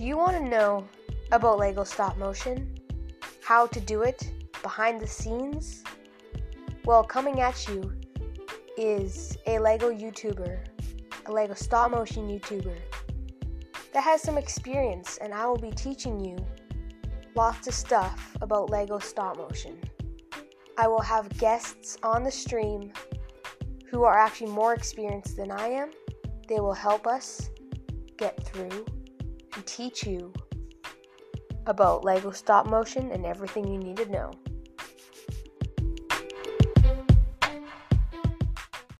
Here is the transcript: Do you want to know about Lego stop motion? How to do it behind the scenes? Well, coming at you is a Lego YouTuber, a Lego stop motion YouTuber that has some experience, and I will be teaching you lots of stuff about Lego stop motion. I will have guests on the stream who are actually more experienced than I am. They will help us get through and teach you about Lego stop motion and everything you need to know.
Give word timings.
Do 0.00 0.06
you 0.06 0.16
want 0.16 0.34
to 0.38 0.42
know 0.42 0.88
about 1.30 1.58
Lego 1.58 1.84
stop 1.84 2.16
motion? 2.16 2.74
How 3.44 3.66
to 3.66 3.78
do 3.78 4.00
it 4.00 4.32
behind 4.62 4.98
the 4.98 5.06
scenes? 5.06 5.84
Well, 6.86 7.04
coming 7.04 7.42
at 7.42 7.68
you 7.68 7.92
is 8.78 9.36
a 9.46 9.58
Lego 9.58 9.90
YouTuber, 9.90 10.58
a 11.26 11.30
Lego 11.30 11.52
stop 11.52 11.90
motion 11.90 12.28
YouTuber 12.28 12.78
that 13.92 14.02
has 14.02 14.22
some 14.22 14.38
experience, 14.38 15.18
and 15.18 15.34
I 15.34 15.44
will 15.44 15.58
be 15.58 15.70
teaching 15.70 16.18
you 16.18 16.38
lots 17.34 17.68
of 17.68 17.74
stuff 17.74 18.38
about 18.40 18.70
Lego 18.70 18.98
stop 19.00 19.36
motion. 19.36 19.78
I 20.78 20.88
will 20.88 21.02
have 21.02 21.28
guests 21.36 21.98
on 22.02 22.24
the 22.24 22.30
stream 22.30 22.90
who 23.90 24.04
are 24.04 24.18
actually 24.18 24.50
more 24.50 24.72
experienced 24.72 25.36
than 25.36 25.50
I 25.50 25.66
am. 25.66 25.90
They 26.48 26.58
will 26.58 26.72
help 26.72 27.06
us 27.06 27.50
get 28.16 28.42
through 28.44 28.86
and 29.54 29.66
teach 29.66 30.04
you 30.06 30.32
about 31.66 32.04
Lego 32.04 32.30
stop 32.30 32.66
motion 32.66 33.10
and 33.12 33.24
everything 33.26 33.66
you 33.66 33.78
need 33.78 33.96
to 33.96 34.10
know. 34.10 34.30